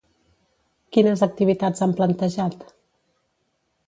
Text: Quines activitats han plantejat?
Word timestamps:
Quines 0.95 1.21
activitats 1.27 1.83
han 1.87 1.93
plantejat? 1.99 2.65